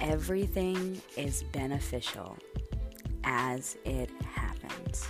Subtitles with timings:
[0.00, 2.36] everything is beneficial
[3.24, 5.06] as it happens.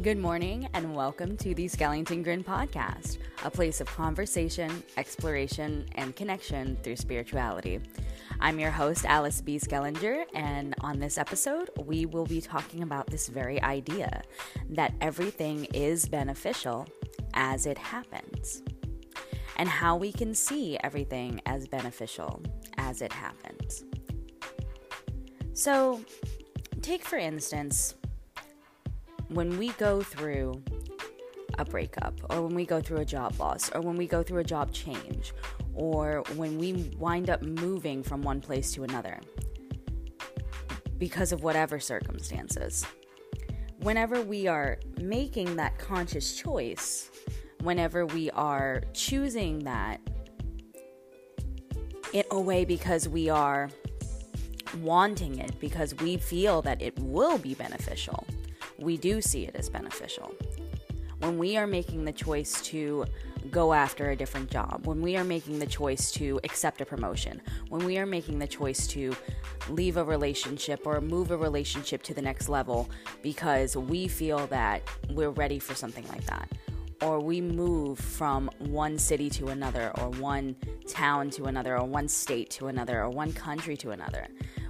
[0.00, 6.14] Good morning, and welcome to the Schellington Grin podcast, a place of conversation, exploration, and
[6.14, 7.80] connection through spirituality.
[8.40, 9.58] I'm your host, Alice B.
[9.58, 14.22] Schellinger, and on this episode, we will be talking about this very idea
[14.70, 16.86] that everything is beneficial
[17.34, 18.62] as it happens,
[19.62, 22.42] and how we can see everything as beneficial
[22.78, 23.84] as it happens.
[25.52, 26.00] So,
[26.80, 27.94] take for instance,
[29.28, 30.60] when we go through
[31.60, 34.40] a breakup, or when we go through a job loss, or when we go through
[34.40, 35.32] a job change,
[35.74, 39.20] or when we wind up moving from one place to another
[40.98, 42.84] because of whatever circumstances.
[43.78, 47.12] Whenever we are making that conscious choice,
[47.62, 50.00] whenever we are choosing that
[52.12, 53.70] in a way because we are
[54.80, 58.26] wanting it, because we feel that it will be beneficial,
[58.78, 60.34] we do see it as beneficial.
[61.20, 63.04] When we are making the choice to
[63.50, 67.40] go after a different job, when we are making the choice to accept a promotion,
[67.68, 69.14] when we are making the choice to
[69.68, 72.90] leave a relationship or move a relationship to the next level
[73.22, 76.50] because we feel that we're ready for something like that,
[77.02, 80.56] or we move from one city to another, or one
[80.88, 84.26] town to another, or one state to another, or one country to another.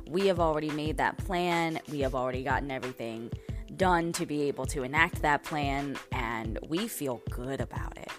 [0.08, 3.30] We have already made that plan, we have already gotten everything
[3.77, 8.11] done to be able to enact that plan, and we feel good about it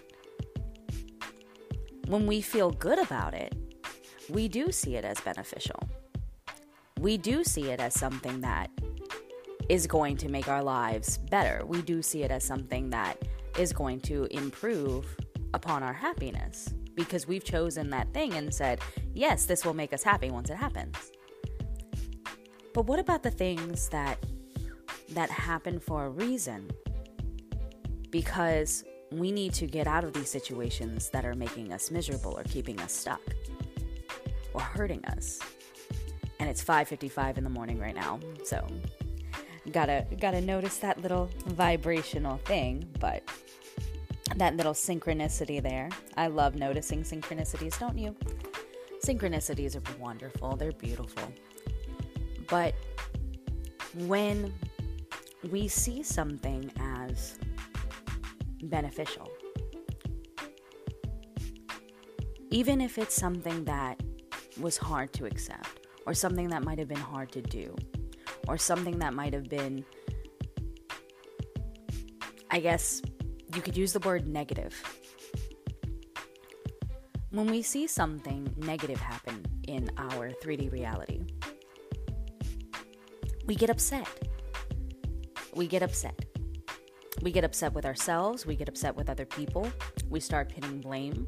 [2.08, 3.55] when we feel good about it,
[4.30, 5.80] we do see it as beneficial.
[7.00, 8.70] We do see it as something that
[9.70, 11.66] is going to make our lives better.
[11.66, 13.17] We do see it as something that
[13.58, 15.06] is going to improve
[15.54, 18.80] upon our happiness because we've chosen that thing and said,
[19.14, 20.95] yes, this will make us happy once it happens.
[22.73, 24.17] But what about the things that
[25.10, 26.72] that happen for a reason?
[28.10, 32.44] Because we need to get out of these situations that are making us miserable or
[32.44, 33.22] keeping us stuck
[34.54, 35.39] or hurting us.
[36.39, 38.20] And it's 5:55 in the morning right now.
[38.44, 38.66] So,
[39.72, 43.23] got to got to notice that little vibrational thing, but
[44.38, 45.89] that little synchronicity there.
[46.17, 48.16] I love noticing synchronicities, don't you?
[49.04, 50.55] Synchronicities are wonderful.
[50.55, 51.32] They're beautiful.
[52.48, 52.73] But
[53.95, 54.54] when
[55.49, 57.38] we see something as
[58.64, 59.30] beneficial.
[62.50, 64.02] Even if it's something that
[64.60, 67.76] was hard to accept, or something that might have been hard to do,
[68.48, 69.83] or something that might have been,
[72.52, 73.02] I guess
[73.55, 74.81] you could use the word negative.
[77.31, 81.21] When we see something negative happen in our 3D reality,
[83.45, 84.08] we get upset.
[85.55, 86.25] We get upset.
[87.21, 89.71] We get upset with ourselves, we get upset with other people,
[90.09, 91.25] we start pinning blame.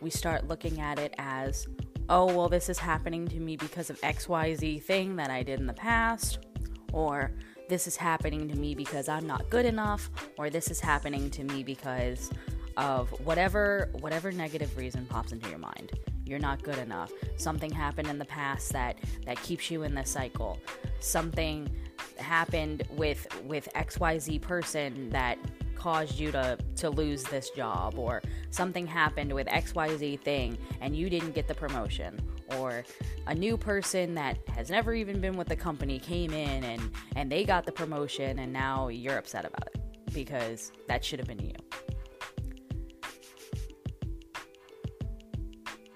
[0.00, 1.66] We start looking at it as,
[2.08, 5.66] oh, well, this is happening to me because of XYZ thing that I did in
[5.66, 6.46] the past,
[6.92, 7.32] or
[7.68, 11.44] this is happening to me because I'm not good enough, or this is happening to
[11.44, 12.30] me because
[12.76, 15.92] of whatever whatever negative reason pops into your mind.
[16.24, 17.12] You're not good enough.
[17.36, 20.58] Something happened in the past that that keeps you in this cycle.
[21.00, 21.70] Something
[22.16, 25.38] happened with with XYZ person that
[25.74, 31.10] caused you to to lose this job or something happened with XYZ thing and you
[31.10, 32.18] didn't get the promotion
[32.58, 32.84] or
[33.26, 37.30] a new person that has never even been with the company came in and and
[37.30, 39.80] they got the promotion and now you're upset about it
[40.12, 41.54] because that should have been you.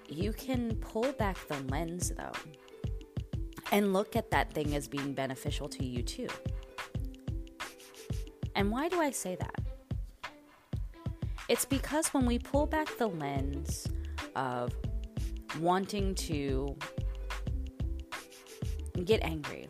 [0.07, 2.31] You can pull back the lens though
[3.71, 6.27] and look at that thing as being beneficial to you too.
[8.55, 9.55] And why do I say that?
[11.47, 13.87] It's because when we pull back the lens
[14.35, 14.73] of
[15.59, 16.75] wanting to
[19.05, 19.69] get angry,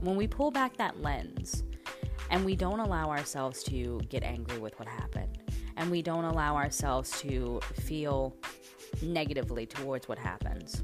[0.00, 1.64] when we pull back that lens
[2.30, 5.38] and we don't allow ourselves to get angry with what happened,
[5.76, 8.36] and we don't allow ourselves to feel
[9.02, 10.82] negatively towards what happens,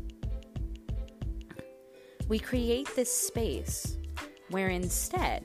[2.29, 3.99] we create this space
[4.50, 5.44] where instead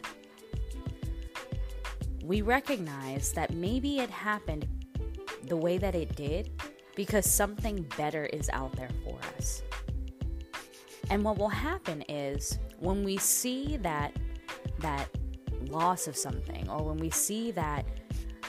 [2.24, 4.68] we recognize that maybe it happened
[5.44, 6.59] the way that it did
[7.00, 9.64] because something better is out there for us.
[11.10, 14.12] And what will happen is when we see that
[14.80, 15.08] that
[15.70, 17.86] loss of something or when we see that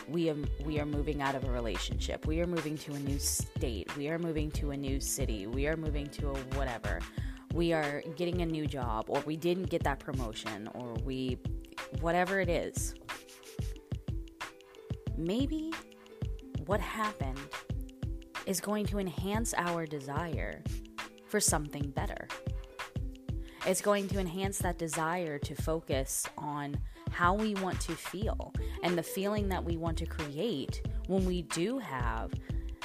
[0.09, 0.33] we
[0.65, 2.27] we are moving out of a relationship.
[2.27, 3.97] We are moving to a new state.
[3.97, 5.47] We are moving to a new city.
[5.47, 6.99] We are moving to a whatever.
[7.55, 11.39] We are getting a new job or we didn't get that promotion or we
[12.01, 12.97] whatever it is.
[15.17, 15.73] Maybe
[16.67, 17.39] what happened
[18.51, 20.61] is going to enhance our desire
[21.29, 22.27] for something better.
[23.65, 26.77] It's going to enhance that desire to focus on
[27.13, 28.53] how we want to feel
[28.83, 32.33] and the feeling that we want to create when we do have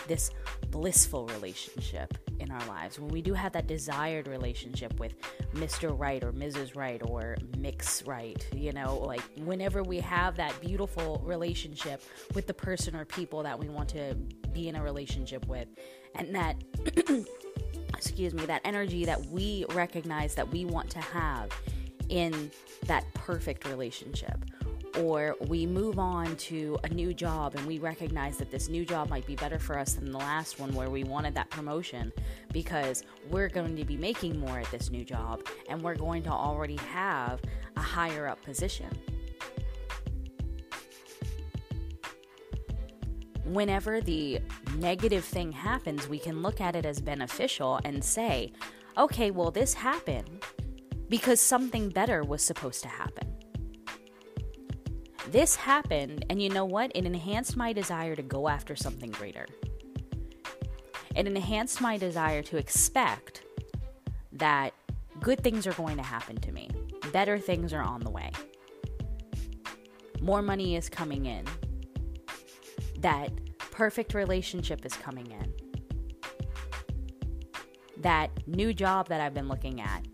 [0.08, 0.30] this
[0.70, 5.16] blissful relationship in our lives, when we do have that desired relationship with
[5.56, 5.98] Mr.
[5.98, 6.76] Right or Mrs.
[6.76, 12.04] Right or Mix Right, you know, like whenever we have that beautiful relationship
[12.36, 14.16] with the person or people that we want to
[14.56, 15.68] be in a relationship with,
[16.16, 16.56] and that
[17.96, 21.52] excuse me, that energy that we recognize that we want to have
[22.10, 22.52] in
[22.86, 24.38] that perfect relationship.
[25.00, 29.10] Or we move on to a new job and we recognize that this new job
[29.10, 32.14] might be better for us than the last one where we wanted that promotion
[32.54, 36.30] because we're going to be making more at this new job and we're going to
[36.30, 37.42] already have
[37.76, 38.88] a higher up position.
[43.46, 44.40] Whenever the
[44.78, 48.52] negative thing happens, we can look at it as beneficial and say,
[48.98, 50.44] okay, well, this happened
[51.10, 53.36] because something better was supposed to happen.
[55.30, 56.92] This happened, and you know what?
[56.96, 59.48] It enhanced my desire to go after something greater.
[61.16, 63.44] It enhanced my desire to expect
[64.34, 64.74] that
[65.20, 66.70] good things are going to happen to me,
[67.12, 68.32] better things are on the way,
[70.22, 71.46] more money is coming in,
[73.00, 75.54] that perfect relationship is coming in.
[77.98, 80.06] That new job that I've been looking at,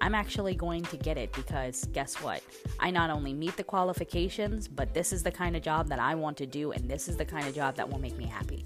[0.00, 2.42] I'm actually going to get it because guess what?
[2.78, 6.14] I not only meet the qualifications, but this is the kind of job that I
[6.14, 8.64] want to do, and this is the kind of job that will make me happy.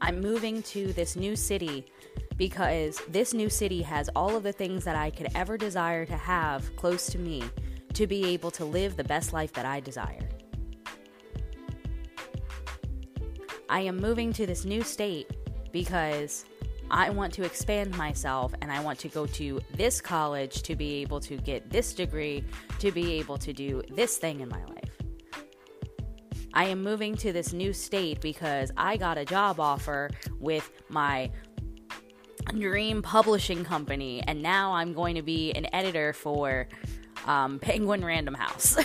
[0.00, 1.84] I'm moving to this new city
[2.38, 6.16] because this new city has all of the things that I could ever desire to
[6.16, 7.42] have close to me
[7.94, 10.28] to be able to live the best life that I desire.
[13.68, 15.30] I am moving to this new state
[15.72, 16.44] because
[16.90, 21.02] I want to expand myself and I want to go to this college to be
[21.02, 22.44] able to get this degree,
[22.78, 24.78] to be able to do this thing in my life.
[26.54, 31.30] I am moving to this new state because I got a job offer with my
[32.58, 36.66] dream publishing company, and now I'm going to be an editor for
[37.28, 38.76] um, Penguin Random House.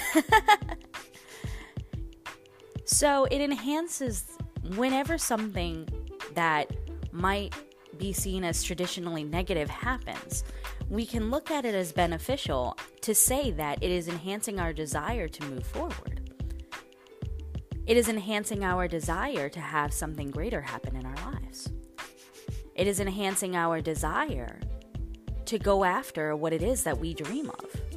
[2.86, 4.38] so it enhances
[4.76, 5.88] whenever something
[6.36, 6.72] that
[7.12, 7.56] might
[7.98, 10.44] be seen as traditionally negative happens.
[10.90, 15.28] We can look at it as beneficial to say that it is enhancing our desire
[15.28, 16.20] to move forward.
[17.86, 21.70] It is enhancing our desire to have something greater happen in our lives.
[22.76, 24.60] It is enhancing our desire
[25.46, 27.93] to go after what it is that we dream of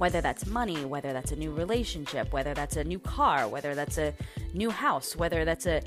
[0.00, 3.98] whether that's money, whether that's a new relationship, whether that's a new car, whether that's
[3.98, 4.14] a
[4.54, 5.82] new house, whether that's a.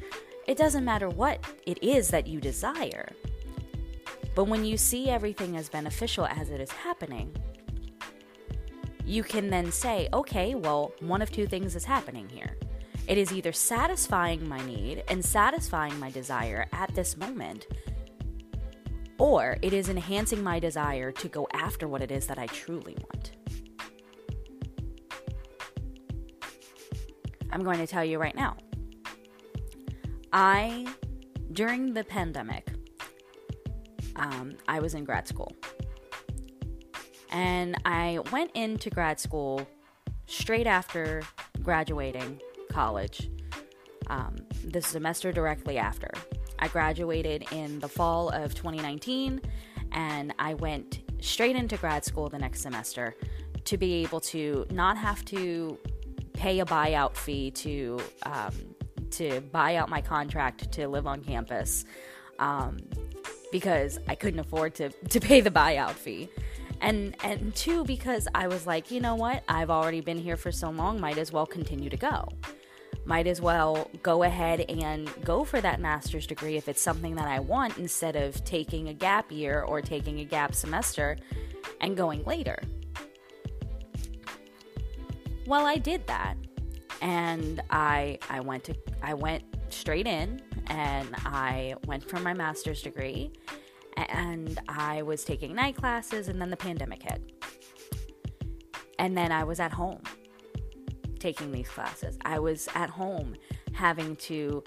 [0.48, 3.12] It doesn't matter what it is that you desire.
[4.36, 7.36] But when you see everything as beneficial as it is happening,
[9.04, 12.56] you can then say, okay, well, one of two things is happening here.
[13.07, 17.66] It is either satisfying my need and satisfying my desire at this moment,
[19.18, 22.95] or it is enhancing my desire to go after what it is that I truly
[23.09, 23.31] want.
[27.54, 28.57] I'm going to tell you right now.
[30.33, 30.88] I,
[31.52, 32.68] during the pandemic,
[34.16, 35.56] um, I was in grad school.
[37.30, 39.68] And I went into grad school
[40.26, 41.22] straight after
[41.62, 42.42] graduating
[42.72, 43.30] college,
[44.07, 46.10] um, the semester directly after.
[46.57, 49.40] I graduated in the fall of 2019,
[49.92, 53.16] and I went straight into grad school the next semester
[53.66, 55.78] to be able to not have to
[56.44, 58.54] pay a buyout fee to um,
[59.12, 61.85] to buy out my contract to live on campus
[62.38, 62.80] um,
[63.50, 66.30] because I couldn't afford to to pay the buyout fee.
[66.81, 69.42] And and two because I was like, you know what?
[69.47, 72.28] I've already been here for so long, might as well continue to go.
[73.06, 77.28] Might as well go ahead and go for that master's degree if it's something that
[77.28, 81.16] I want instead of taking a gap year or taking a gap semester
[81.80, 82.59] and going later.
[85.45, 86.35] Well, I did that.
[87.02, 92.81] And I I went to I went straight in and I went for my master's
[92.81, 93.33] degree
[93.97, 97.21] and I was taking night classes and then the pandemic hit.
[99.00, 100.02] And then I was at home
[101.19, 102.18] taking these classes.
[102.23, 103.35] I was at home
[103.73, 104.64] having to,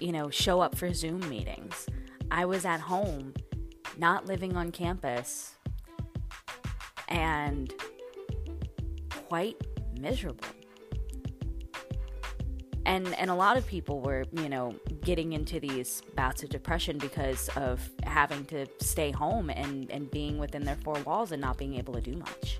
[0.00, 1.86] you know, show up for Zoom meetings.
[2.30, 3.34] I was at home
[3.96, 5.54] not living on campus
[7.08, 7.72] and
[9.28, 9.56] quite
[10.02, 10.44] miserable.
[12.84, 16.98] And and a lot of people were, you know, getting into these bouts of depression
[16.98, 21.56] because of having to stay home and and being within their four walls and not
[21.56, 22.58] being able to do much.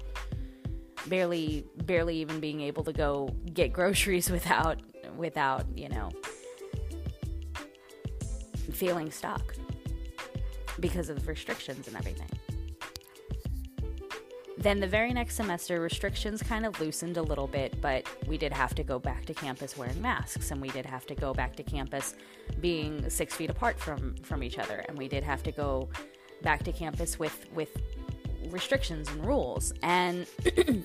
[1.07, 4.81] Barely barely even being able to go get groceries without
[5.17, 6.11] without, you know,
[8.71, 9.55] feeling stuck
[10.81, 12.29] because of the restrictions and everything.
[14.63, 18.53] Then the very next semester, restrictions kind of loosened a little bit, but we did
[18.53, 21.57] have to go back to campus wearing masks, and we did have to go back
[21.57, 22.15] to campus
[22.61, 25.89] being six feet apart from from each other, and we did have to go
[26.43, 27.77] back to campus with with
[28.51, 29.73] restrictions and rules.
[29.83, 30.85] And and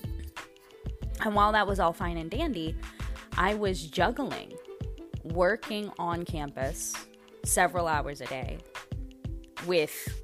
[1.36, 2.74] while that was all fine and dandy,
[3.36, 4.54] I was juggling
[5.22, 6.96] working on campus
[7.44, 8.58] several hours a day
[9.68, 10.20] with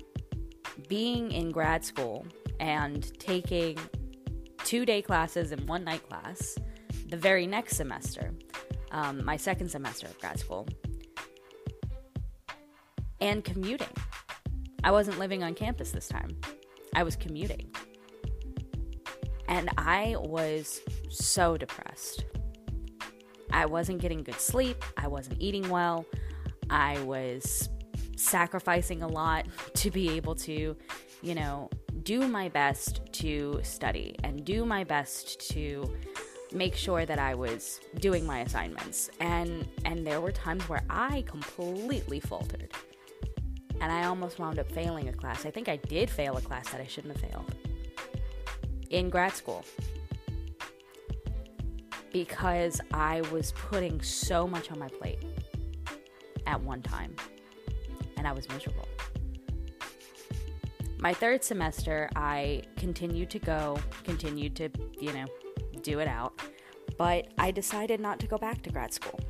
[0.88, 2.26] being in grad school
[2.60, 3.78] and taking
[4.64, 6.56] two day classes and one night class
[7.08, 8.32] the very next semester,
[8.90, 10.66] um, my second semester of grad school,
[13.20, 13.88] and commuting.
[14.82, 16.36] I wasn't living on campus this time,
[16.94, 17.72] I was commuting.
[19.46, 20.80] And I was
[21.10, 22.24] so depressed.
[23.52, 26.06] I wasn't getting good sleep, I wasn't eating well,
[26.70, 27.68] I was
[28.16, 30.76] sacrificing a lot to be able to,
[31.24, 31.70] you know,
[32.02, 35.90] do my best to study and do my best to
[36.52, 39.08] make sure that I was doing my assignments.
[39.20, 42.70] And and there were times where I completely faltered.
[43.80, 45.46] And I almost wound up failing a class.
[45.46, 47.54] I think I did fail a class that I shouldn't have failed.
[48.90, 49.64] In grad school.
[52.12, 55.22] Because I was putting so much on my plate
[56.46, 57.16] at one time.
[58.16, 58.86] And I was miserable.
[61.04, 65.26] My third semester, I continued to go, continued to, you know,
[65.82, 66.40] do it out,
[66.96, 69.20] but I decided not to go back to grad school.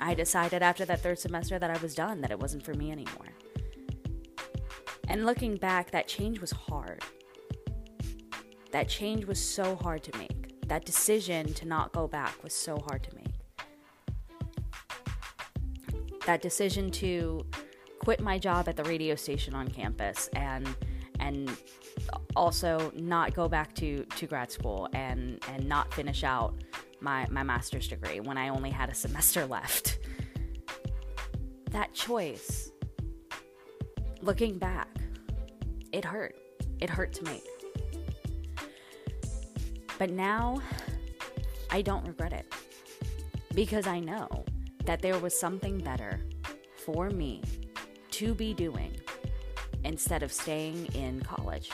[0.00, 2.90] I decided after that third semester that I was done, that it wasn't for me
[2.90, 3.28] anymore.
[5.06, 7.00] And looking back, that change was hard.
[8.72, 10.66] That change was so hard to make.
[10.66, 13.34] That decision to not go back was so hard to make.
[16.26, 17.46] That decision to
[18.00, 20.74] quit my job at the radio station on campus and
[21.20, 21.50] and
[22.36, 26.54] also not go back to, to grad school and, and not finish out
[27.00, 29.98] my, my master's degree when I only had a semester left.
[31.70, 32.70] That choice,
[34.20, 34.88] looking back,
[35.92, 36.36] it hurt.
[36.80, 37.44] It hurt to make.
[39.98, 40.60] But now
[41.70, 42.52] I don't regret it
[43.54, 44.44] because I know
[44.84, 46.20] that there was something better
[46.84, 47.42] for me
[48.10, 48.96] to be doing
[49.84, 51.70] instead of staying in college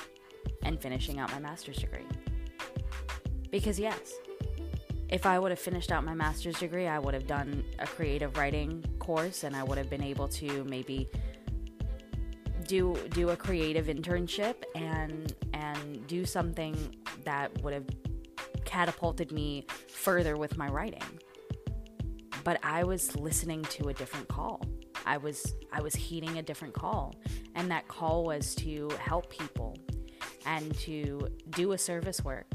[0.62, 2.06] and finishing out my master's degree.
[3.50, 4.14] Because, yes,
[5.08, 8.36] if I would have finished out my master's degree, I would have done a creative
[8.36, 11.08] writing course and I would have been able to maybe
[12.66, 17.86] do do a creative internship and and do something that would have
[18.64, 21.02] catapulted me further with my writing.
[22.44, 24.62] But I was listening to a different call.
[25.06, 27.14] I was I was heeding a different call,
[27.54, 29.76] and that call was to help people
[30.46, 32.52] and to do a service work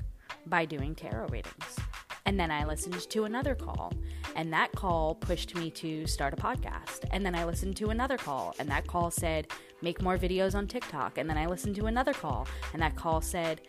[0.47, 1.79] by doing tarot readings.
[2.27, 3.93] And then I listened to another call,
[4.35, 7.05] and that call pushed me to start a podcast.
[7.11, 9.47] And then I listened to another call, and that call said,
[9.83, 11.19] make more videos on TikTok.
[11.19, 13.61] And then I listened to another call, and that call said,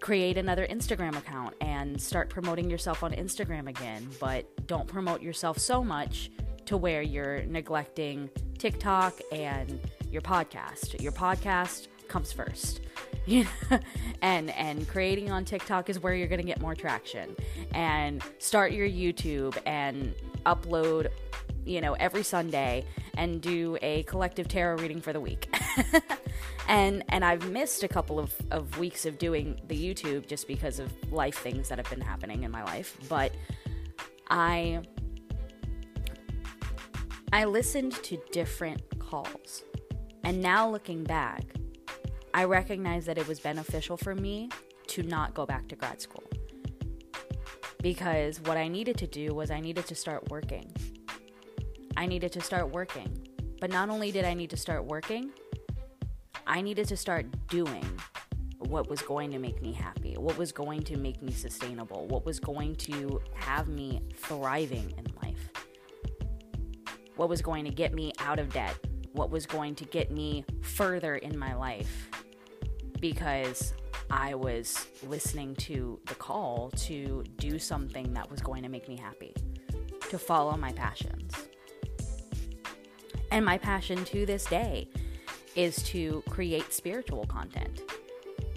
[0.00, 5.58] create another Instagram account and start promoting yourself on Instagram again, but don't promote yourself
[5.58, 6.30] so much
[6.70, 11.02] to where you're neglecting TikTok and your podcast.
[11.02, 12.80] Your podcast comes first.
[14.22, 17.34] and and creating on TikTok is where you're going to get more traction.
[17.74, 20.14] And start your YouTube and
[20.46, 21.08] upload,
[21.64, 22.84] you know, every Sunday
[23.14, 25.52] and do a collective tarot reading for the week.
[26.68, 30.78] and and I've missed a couple of, of weeks of doing the YouTube just because
[30.78, 32.96] of life things that have been happening in my life.
[33.08, 33.32] But
[34.30, 34.82] I
[37.32, 39.62] I listened to different calls.
[40.24, 41.44] And now looking back,
[42.34, 44.48] I recognize that it was beneficial for me
[44.88, 46.24] to not go back to grad school.
[47.80, 50.72] Because what I needed to do was I needed to start working.
[51.96, 53.16] I needed to start working.
[53.60, 55.30] But not only did I need to start working,
[56.48, 57.86] I needed to start doing
[58.58, 62.26] what was going to make me happy, what was going to make me sustainable, what
[62.26, 65.09] was going to have me thriving in
[67.20, 68.74] what was going to get me out of debt,
[69.12, 72.08] what was going to get me further in my life
[72.98, 73.74] because
[74.10, 78.96] I was listening to the call to do something that was going to make me
[78.96, 79.34] happy,
[80.08, 81.34] to follow my passions.
[83.30, 84.88] And my passion to this day
[85.54, 87.82] is to create spiritual content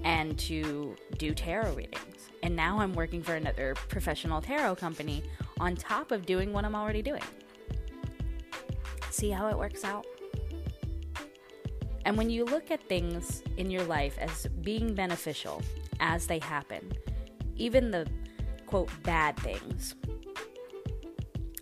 [0.06, 2.30] and to do tarot readings.
[2.44, 5.22] And now I'm working for another professional tarot company
[5.60, 7.24] on top of doing what I'm already doing.
[9.14, 10.08] See how it works out?
[12.04, 15.62] And when you look at things in your life as being beneficial
[16.00, 16.92] as they happen,
[17.56, 18.08] even the
[18.66, 19.94] quote bad things,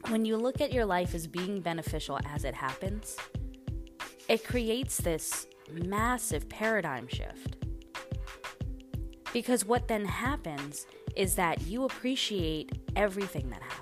[0.07, 3.17] when you look at your life as being beneficial as it happens,
[4.29, 7.57] it creates this massive paradigm shift.
[9.33, 13.80] Because what then happens is that you appreciate everything that happens.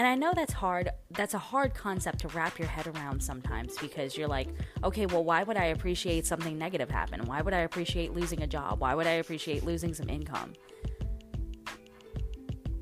[0.00, 0.88] And I know that's hard.
[1.10, 4.48] That's a hard concept to wrap your head around sometimes because you're like,
[4.82, 7.26] okay, well, why would I appreciate something negative happen?
[7.26, 8.80] Why would I appreciate losing a job?
[8.80, 10.54] Why would I appreciate losing some income?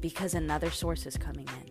[0.01, 1.71] because another source is coming in.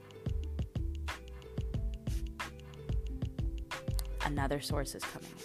[4.26, 5.38] Another source is coming in.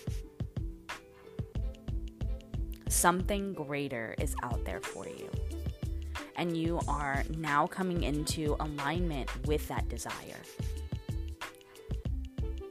[2.90, 5.30] Something greater is out there for you.
[6.42, 10.40] And you are now coming into alignment with that desire.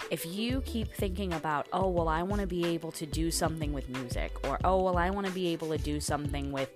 [0.09, 3.71] If you keep thinking about, oh, well, I want to be able to do something
[3.71, 6.69] with music, or oh, well, I want to be able to do something with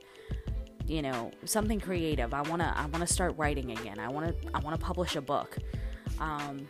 [0.88, 4.28] you know something creative i want to i want to start writing again i want
[4.28, 5.58] to i want to publish a book
[6.20, 6.70] um,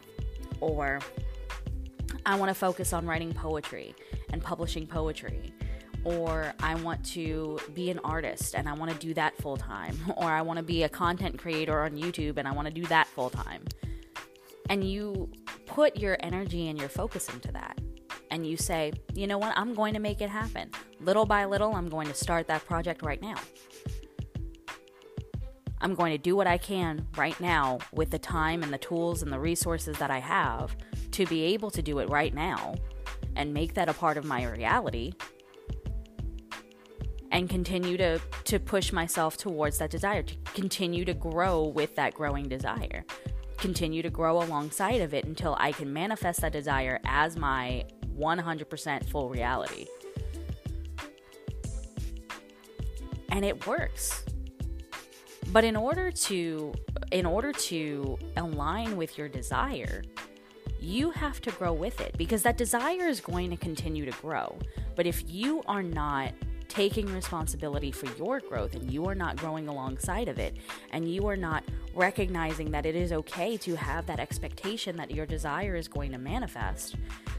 [0.61, 1.01] or
[2.25, 3.93] i want to focus on writing poetry
[4.29, 5.53] and publishing poetry
[6.05, 9.97] or i want to be an artist and i want to do that full time
[10.17, 12.85] or i want to be a content creator on youtube and i want to do
[12.85, 13.61] that full time
[14.69, 15.29] and you
[15.65, 17.79] put your energy and your focus into that.
[18.31, 19.53] And you say you know what?
[19.57, 20.69] I'm going to make it happen.
[20.99, 23.35] Little by little i'm going to start that project right now.
[25.81, 29.21] I'm going to do what I can right now with the time and the tools
[29.21, 30.75] and the resources that I have
[31.11, 32.75] to be able to do it right now
[33.35, 35.13] and make that a part of my reality
[37.31, 42.13] and continue to to push myself towards that desire to continue to grow with that
[42.13, 43.05] growing desire.
[43.57, 47.85] Continue to grow alongside of it until I can manifest that desire as my
[48.17, 49.87] 100% full reality.
[53.29, 54.23] And it works.
[55.51, 56.73] But in order to
[57.11, 60.03] in order to align with your desire,
[60.79, 64.57] you have to grow with it because that desire is going to continue to grow.
[64.95, 66.33] But if you are not
[66.67, 70.57] taking responsibility for your growth and you are not growing alongside of it
[70.91, 75.25] and you are not recognizing that it is okay to have that expectation that your
[75.25, 76.95] desire is going to manifest.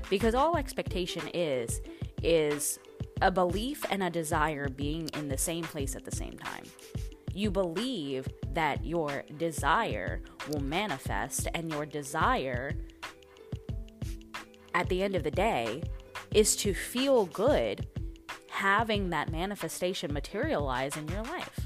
[0.08, 1.80] Because all expectation is
[2.22, 2.78] is
[3.22, 6.64] a belief and a desire being in the same place at the same time.
[7.32, 12.72] You believe that your desire will manifest, and your desire
[14.74, 15.82] at the end of the day
[16.32, 17.86] is to feel good
[18.56, 21.60] having that manifestation materialize in your life.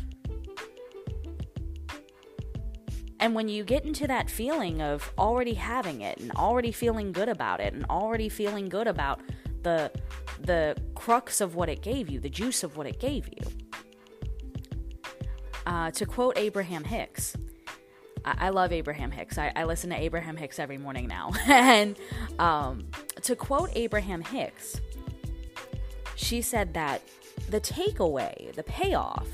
[3.21, 7.29] And when you get into that feeling of already having it and already feeling good
[7.29, 9.21] about it and already feeling good about
[9.63, 9.93] the
[10.41, 13.45] the crux of what it gave you, the juice of what it gave you,
[15.67, 17.37] uh, to quote Abraham Hicks,
[18.25, 19.39] I, I love Abraham Hicks.
[19.39, 21.33] I, I, listen to Abraham Hicks every morning now.
[21.47, 21.97] and
[22.39, 22.87] um,
[23.23, 24.81] to quote Abraham Hicks,
[26.21, 27.03] she said that
[27.49, 29.29] the takeaway, the payoff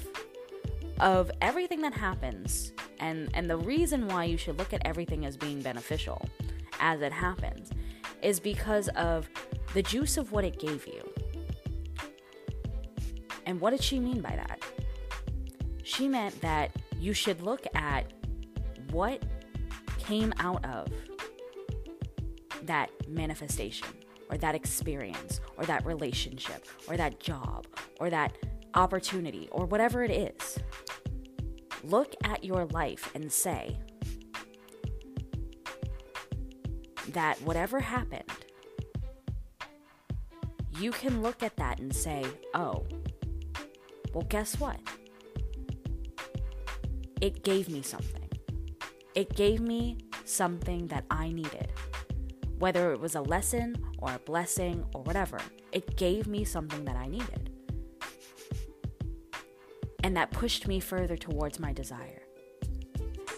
[1.00, 5.36] of everything that happens, and, and the reason why you should look at everything as
[5.36, 6.26] being beneficial
[6.80, 7.70] as it happens,
[8.22, 9.28] is because of
[9.74, 11.02] the juice of what it gave you.
[13.44, 14.60] And what did she mean by that?
[15.86, 18.12] she meant that you should look at
[18.90, 19.22] what
[19.98, 20.88] came out of
[22.64, 23.86] that manifestation
[24.30, 27.66] or that experience or that relationship or that job
[28.00, 28.36] or that
[28.74, 30.58] opportunity or whatever it is.
[31.84, 33.78] Look at your life and say
[37.10, 38.24] that whatever happened,
[40.78, 42.84] you can look at that and say, oh,
[44.12, 44.80] well, guess what?
[47.20, 48.28] it gave me something.
[49.14, 51.72] It gave me something that I needed.
[52.58, 55.38] Whether it was a lesson or a blessing or whatever,
[55.72, 57.50] it gave me something that I needed.
[60.02, 62.22] And that pushed me further towards my desire.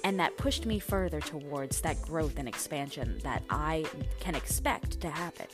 [0.04, 3.84] And that pushed me further towards that growth and expansion that I
[4.20, 5.46] can expect to happen.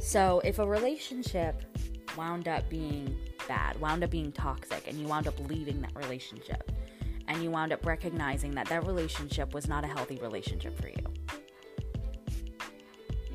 [0.00, 1.62] So, if a relationship
[2.16, 3.16] wound up being
[3.48, 6.70] bad, wound up being toxic, and you wound up leaving that relationship,
[7.36, 11.04] and you wound up recognizing that that relationship was not a healthy relationship for you,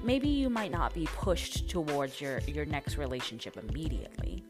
[0.04, 4.44] maybe you might not be pushed towards your, your next relationship immediately.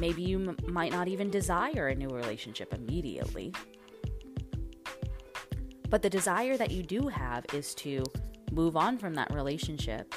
[0.00, 3.54] Maybe you m- might not even desire a new relationship immediately.
[5.88, 8.02] But the desire that you do have is to
[8.50, 10.12] move on from that relationship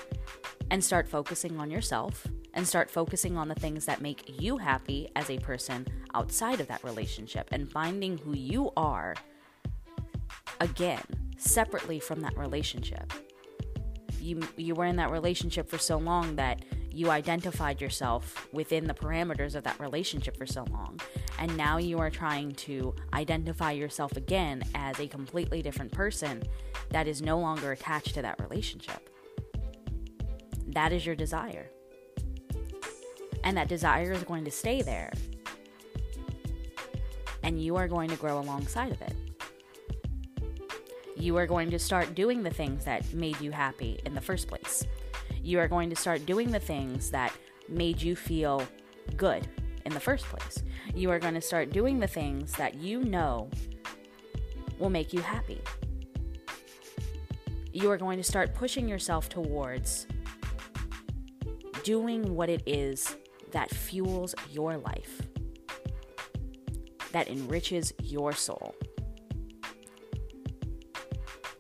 [0.71, 5.09] and start focusing on yourself and start focusing on the things that make you happy
[5.15, 9.15] as a person outside of that relationship and finding who you are
[10.59, 11.03] again
[11.37, 13.11] separately from that relationship.
[14.19, 18.93] You you were in that relationship for so long that you identified yourself within the
[18.93, 20.99] parameters of that relationship for so long.
[21.39, 26.43] And now you are trying to identify yourself again as a completely different person
[26.89, 29.09] that is no longer attached to that relationship.
[30.67, 31.71] That is your desire.
[33.51, 35.11] And that desire is going to stay there.
[37.43, 39.13] And you are going to grow alongside of it.
[41.17, 44.47] You are going to start doing the things that made you happy in the first
[44.47, 44.85] place.
[45.43, 47.33] You are going to start doing the things that
[47.67, 48.65] made you feel
[49.17, 49.45] good
[49.85, 50.63] in the first place.
[50.95, 53.49] You are going to start doing the things that you know
[54.79, 55.61] will make you happy.
[57.73, 60.07] You are going to start pushing yourself towards
[61.83, 63.17] doing what it is
[63.51, 65.21] that fuels your life,
[67.11, 68.75] that enriches your soul,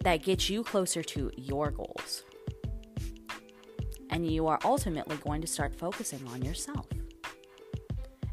[0.03, 2.23] that gets you closer to your goals.
[4.09, 6.87] And you are ultimately going to start focusing on yourself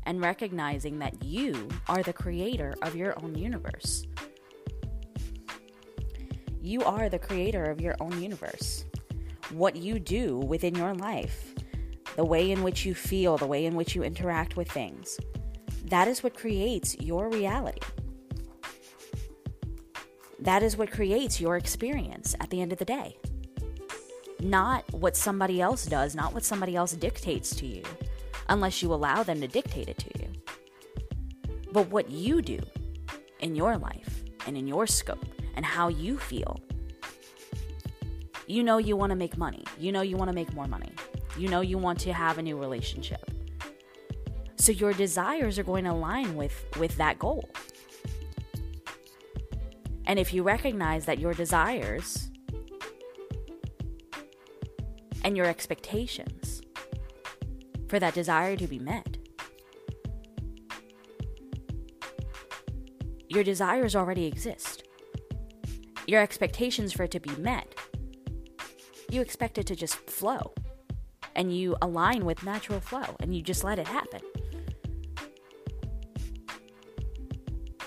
[0.04, 4.06] and recognizing that you are the creator of your own universe.
[6.60, 8.84] You are the creator of your own universe.
[9.50, 11.47] What you do within your life
[12.18, 15.20] the way in which you feel, the way in which you interact with things.
[15.84, 17.78] That is what creates your reality.
[20.40, 23.16] That is what creates your experience at the end of the day.
[24.40, 27.84] Not what somebody else does, not what somebody else dictates to you,
[28.48, 30.28] unless you allow them to dictate it to you.
[31.70, 32.58] But what you do
[33.38, 36.58] in your life and in your scope and how you feel.
[38.48, 39.62] You know you want to make money.
[39.78, 40.90] You know you want to make more money.
[41.38, 43.30] You know you want to have a new relationship.
[44.56, 47.48] So your desires are going to align with with that goal.
[50.04, 52.28] And if you recognize that your desires
[55.22, 56.60] and your expectations
[57.88, 59.18] for that desire to be met,
[63.28, 64.82] your desires already exist.
[66.08, 67.72] Your expectations for it to be met,
[69.08, 70.52] you expect it to just flow
[71.34, 74.20] and you align with natural flow and you just let it happen,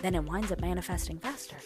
[0.02, 1.58] then it winds up manifesting faster.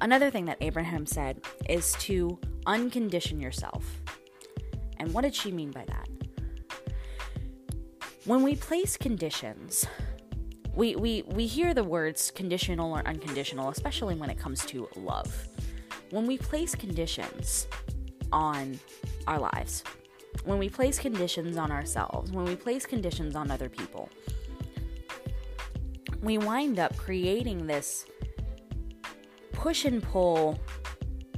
[0.00, 4.02] Another thing that Abraham said is to uncondition yourself.
[4.98, 6.08] And what did she mean by that?
[8.24, 9.86] When we place conditions,
[10.74, 15.48] we, we, we hear the words conditional or unconditional, especially when it comes to love.
[16.10, 17.66] When we place conditions
[18.32, 18.78] on
[19.26, 19.84] our lives,
[20.44, 24.08] when we place conditions on ourselves, when we place conditions on other people,
[26.22, 28.06] we wind up creating this
[29.52, 30.58] push and pull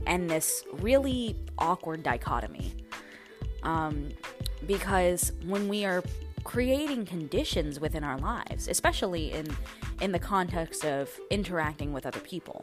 [0.07, 2.75] and this really awkward dichotomy.
[3.63, 4.09] Um,
[4.67, 6.03] because when we are
[6.45, 9.47] creating conditions within our lives, especially in
[10.01, 12.63] in the context of interacting with other people,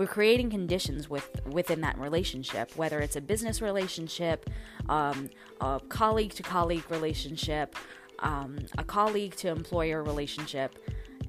[0.00, 4.48] we're creating conditions with within that relationship, whether it's a business relationship,
[4.88, 5.28] um,
[5.60, 7.76] a colleague to colleague relationship,
[8.20, 10.74] um, a colleague to employer relationship,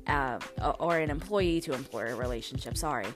[0.07, 0.39] uh,
[0.79, 2.77] or an employee to employer relationship.
[2.77, 3.07] Sorry,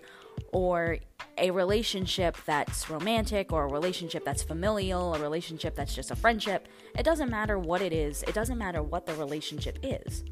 [0.52, 0.98] or
[1.38, 6.68] a relationship that's romantic or a relationship that's familial, a relationship that's just a friendship.
[7.00, 10.26] It doesn't matter what it is, it doesn't matter what the relationship is.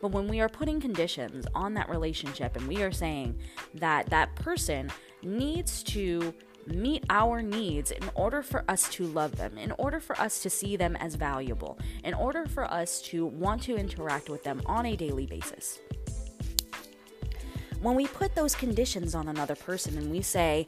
[0.00, 3.38] But when we are putting conditions on that relationship and we are saying
[3.74, 4.90] that that person
[5.22, 6.32] needs to
[6.66, 10.50] meet our needs in order for us to love them, in order for us to
[10.50, 14.86] see them as valuable, in order for us to want to interact with them on
[14.86, 15.80] a daily basis.
[17.80, 20.66] When we put those conditions on another person and we say,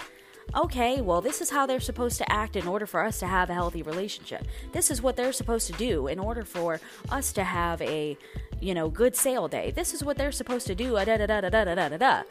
[0.55, 3.51] okay, well, this is how they're supposed to act in order for us to have
[3.51, 4.47] a healthy relationship.
[4.73, 8.17] This is what they're supposed to do in order for us to have a,
[8.61, 9.71] you know, good sale day.
[9.71, 10.97] This is what they're supposed to do.
[10.97, 12.23] Uh, da da da da da da da da.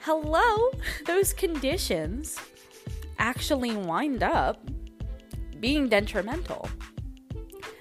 [0.00, 0.70] Hello,
[1.06, 2.38] those conditions
[3.18, 4.62] actually wind up
[5.60, 6.68] being detrimental.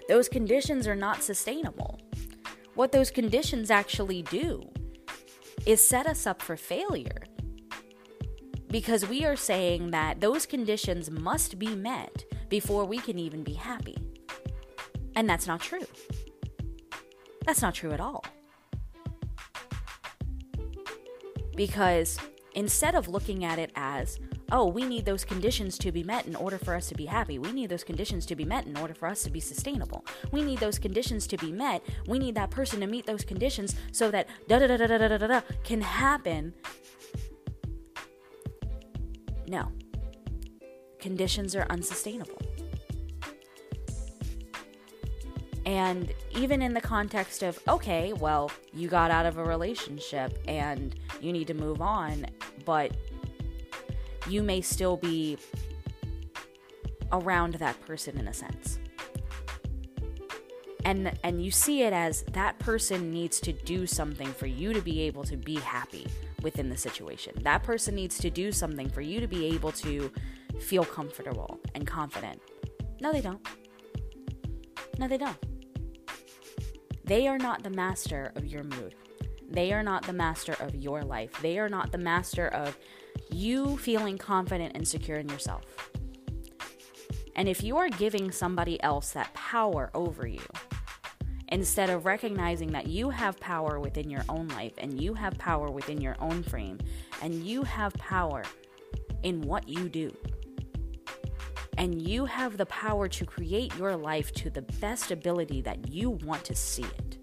[0.08, 1.99] Those conditions are not sustainable.
[2.75, 4.69] What those conditions actually do
[5.65, 7.23] is set us up for failure
[8.69, 13.53] because we are saying that those conditions must be met before we can even be
[13.53, 13.97] happy.
[15.15, 15.86] And that's not true.
[17.45, 18.23] That's not true at all.
[21.55, 22.19] Because
[22.53, 24.19] instead of looking at it as,
[24.51, 27.38] oh, we need those conditions to be met in order for us to be happy.
[27.39, 30.05] We need those conditions to be met in order for us to be sustainable.
[30.32, 31.84] We need those conditions to be met.
[32.08, 35.17] We need that person to meet those conditions so that da da da da da
[35.17, 36.53] da da can happen
[39.50, 39.72] no.
[41.00, 42.40] Conditions are unsustainable.
[45.66, 50.96] And even in the context of, okay, well, you got out of a relationship and
[51.22, 52.26] you need to move on,
[52.66, 52.92] but
[54.28, 55.38] you may still be
[57.12, 58.80] around that person in a sense.
[60.86, 64.82] And and you see it as that person needs to do something for you to
[64.82, 66.08] be able to be happy
[66.41, 67.34] within the situation.
[67.43, 70.12] That person needs to do something for you to be able to
[70.60, 72.41] feel comfortable and confident.
[73.02, 73.45] No, they don't.
[74.97, 75.38] No, they don't.
[77.06, 78.95] They are not the master of your mood.
[79.49, 81.32] They are not the master of your life.
[81.41, 82.78] They are not the master of
[83.32, 85.63] you feeling confident and secure in yourself.
[87.36, 90.41] And if you are giving somebody else that power over you,
[91.52, 95.70] instead of recognizing that you have power within your own life and you have power
[95.70, 96.78] within your own frame
[97.22, 98.44] and you have power
[99.24, 100.16] in what you do.
[101.78, 106.10] And you have the power to create your life to the best ability that you
[106.10, 107.18] want to see it.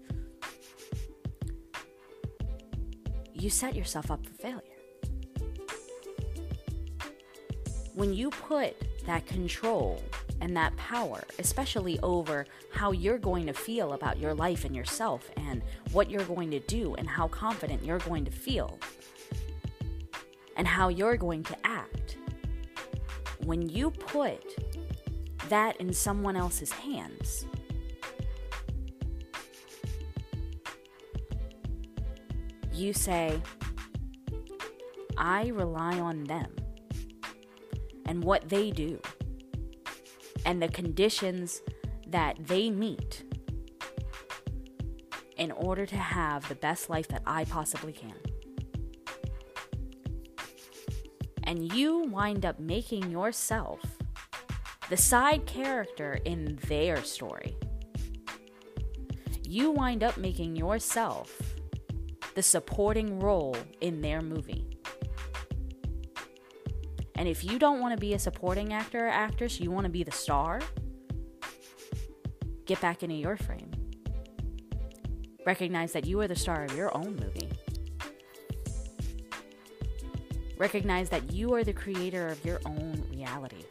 [3.33, 4.61] You set yourself up for failure.
[7.93, 10.01] When you put that control
[10.41, 15.29] and that power, especially over how you're going to feel about your life and yourself
[15.35, 18.79] and what you're going to do and how confident you're going to feel
[20.55, 22.17] and how you're going to act.
[23.45, 24.43] When you put
[25.49, 27.45] that in someone else's hands,
[32.73, 33.41] you say,
[35.17, 36.51] I rely on them
[38.05, 38.99] and what they do
[40.47, 41.61] and the conditions
[42.07, 43.25] that they meet
[45.35, 48.15] in order to have the best life that I possibly can.
[51.43, 53.81] And you wind up making yourself
[54.89, 57.57] the side character in their story.
[59.43, 61.41] You wind up making yourself
[62.35, 64.76] the supporting role in their movie.
[67.17, 69.89] And if you don't want to be a supporting actor or actress, you want to
[69.89, 70.61] be the star,
[72.65, 73.71] get back into your frame.
[75.45, 77.49] Recognize that you are the star of your own movie.
[80.57, 83.63] Recognize that you are the creator of your own reality.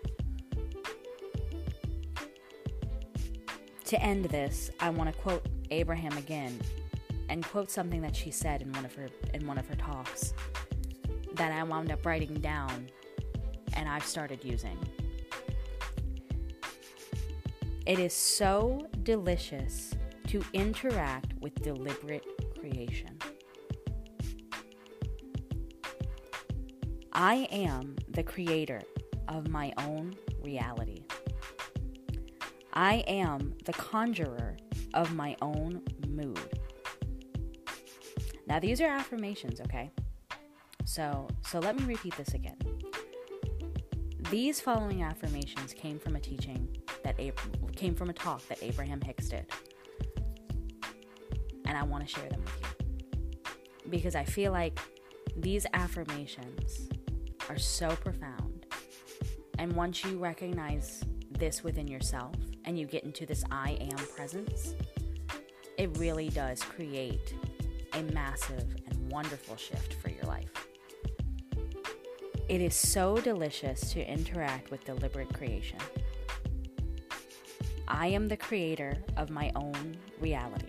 [3.84, 6.60] To end this, I want to quote Abraham again
[7.28, 10.32] and quote something that she said in one of her in one of her talks
[11.34, 12.88] that I wound up writing down
[13.76, 14.76] and I've started using.
[17.86, 19.94] It is so delicious
[20.26, 22.24] to interact with deliberate
[22.58, 23.16] creation.
[27.12, 28.82] I am the creator
[29.28, 31.04] of my own reality.
[32.72, 34.56] I am the conjurer
[34.92, 36.60] of my own mood.
[38.46, 39.90] Now these are affirmations, okay?
[40.84, 42.56] So so let me repeat this again.
[44.30, 49.00] These following affirmations came from a teaching that Ab- came from a talk that Abraham
[49.00, 49.46] Hicks did.
[51.64, 53.88] And I want to share them with you.
[53.88, 54.80] Because I feel like
[55.36, 56.88] these affirmations
[57.48, 58.66] are so profound.
[59.58, 62.34] And once you recognize this within yourself
[62.64, 64.74] and you get into this I am presence,
[65.78, 67.32] it really does create
[67.92, 70.65] a massive and wonderful shift for your life.
[72.48, 75.80] It is so delicious to interact with deliberate creation.
[77.88, 80.68] I am the creator of my own reality.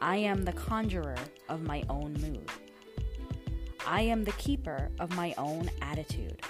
[0.00, 1.14] I am the conjurer
[1.48, 2.50] of my own mood.
[3.86, 6.42] I am the keeper of my own attitude.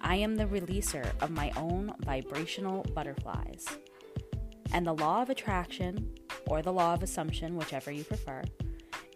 [0.00, 3.66] I am the releaser of my own vibrational butterflies.
[4.72, 6.14] And the law of attraction,
[6.46, 8.42] or the law of assumption, whichever you prefer,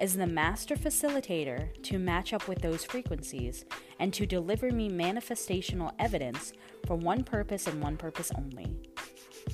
[0.01, 3.65] is the master facilitator to match up with those frequencies
[3.99, 6.53] and to deliver me manifestational evidence
[6.87, 8.77] for one purpose and one purpose only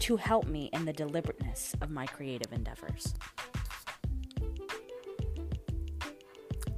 [0.00, 3.14] to help me in the deliberateness of my creative endeavors.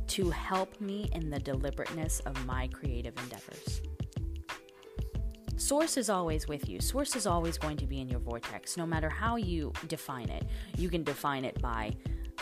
[0.08, 3.80] To help me in the deliberateness of my creative endeavors.
[5.56, 6.80] Source is always with you.
[6.80, 10.44] Source is always going to be in your vortex, no matter how you define it.
[10.76, 11.94] You can define it by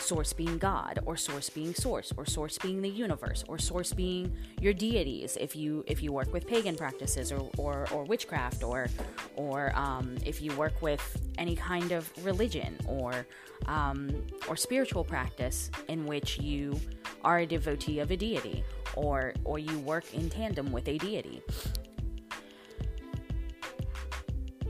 [0.03, 4.35] source being God or source being source or source being the universe or source being
[4.61, 8.87] your deities if you if you work with pagan practices or or, or witchcraft or
[9.35, 11.03] or um, if you work with
[11.37, 13.25] any kind of religion or
[13.67, 14.09] um,
[14.47, 16.79] or spiritual practice in which you
[17.23, 18.63] are a devotee of a deity
[18.95, 21.41] or or you work in tandem with a deity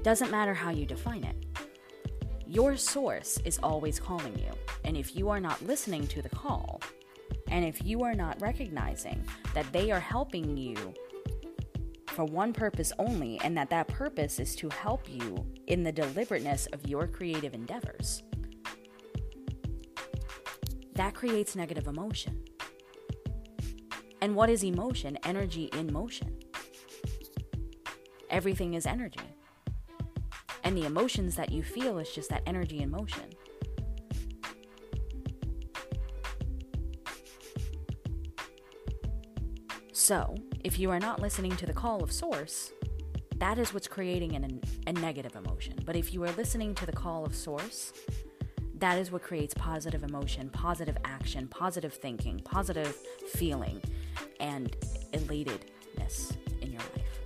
[0.03, 1.35] doesn't matter how you define it
[2.53, 4.72] your source is always calling you.
[4.83, 6.81] And if you are not listening to the call,
[7.47, 10.75] and if you are not recognizing that they are helping you
[12.07, 16.67] for one purpose only, and that that purpose is to help you in the deliberateness
[16.67, 18.21] of your creative endeavors,
[20.95, 22.43] that creates negative emotion.
[24.21, 25.17] And what is emotion?
[25.23, 26.37] Energy in motion.
[28.29, 29.19] Everything is energy.
[30.63, 33.33] And the emotions that you feel is just that energy in motion.
[40.03, 40.35] So,
[40.65, 42.73] if you are not listening to the call of Source,
[43.37, 45.75] that is what's creating an, a negative emotion.
[45.85, 47.93] But if you are listening to the call of Source,
[48.79, 52.93] that is what creates positive emotion, positive action, positive thinking, positive
[53.31, 53.81] feeling,
[54.41, 54.75] and
[55.13, 57.21] elatedness in your life.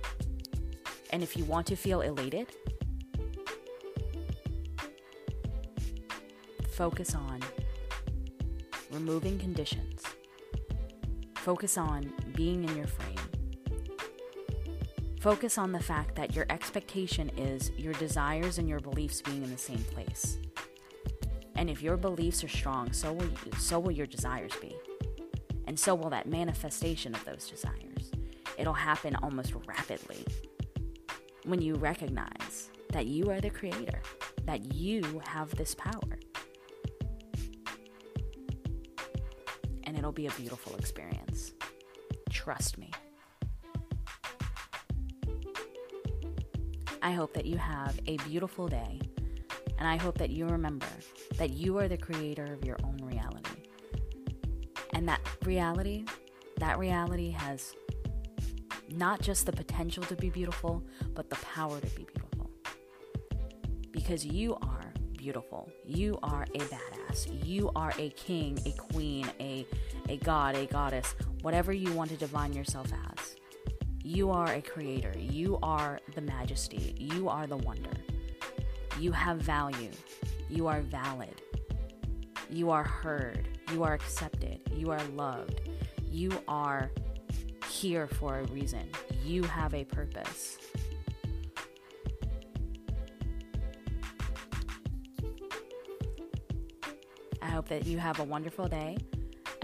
[1.10, 2.46] And if you want to feel elated,
[6.70, 7.42] focus on
[8.92, 9.97] removing conditions.
[11.48, 13.16] Focus on being in your frame.
[15.18, 19.50] Focus on the fact that your expectation is your desires and your beliefs being in
[19.50, 20.36] the same place.
[21.56, 24.76] And if your beliefs are strong, so will you, so will your desires be.
[25.66, 28.10] And so will that manifestation of those desires.
[28.58, 30.26] It'll happen almost rapidly
[31.44, 34.02] when you recognize that you are the creator,
[34.44, 36.18] that you have this power.
[39.84, 41.17] And it'll be a beautiful experience.
[42.48, 42.90] Trust me.
[47.02, 49.02] I hope that you have a beautiful day,
[49.78, 50.86] and I hope that you remember
[51.36, 53.64] that you are the creator of your own reality.
[54.94, 56.06] And that reality,
[56.56, 57.74] that reality has
[58.88, 60.82] not just the potential to be beautiful,
[61.14, 62.50] but the power to be beautiful.
[63.90, 65.68] Because you are beautiful.
[65.84, 67.46] You are a badass.
[67.46, 69.66] You are a king, a queen, a
[70.08, 73.36] a god, a goddess, whatever you want to define yourself as.
[74.02, 75.12] You are a creator.
[75.18, 76.94] You are the majesty.
[76.98, 77.90] You are the wonder.
[78.98, 79.90] You have value.
[80.48, 81.42] You are valid.
[82.50, 83.48] You are heard.
[83.72, 84.60] You are accepted.
[84.74, 85.60] You are loved.
[86.10, 86.90] You are
[87.68, 88.88] here for a reason.
[89.24, 90.58] You have a purpose.
[97.42, 98.96] I hope that you have a wonderful day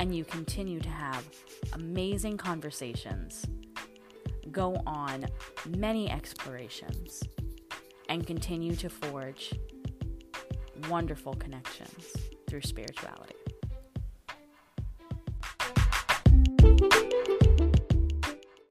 [0.05, 1.25] and you continue to have
[1.73, 3.47] amazing conversations,
[4.53, 5.25] go on
[5.79, 7.23] many explorations,
[8.11, 9.55] and continue to forge
[10.91, 12.15] wonderful connections
[12.47, 13.35] through spirituality.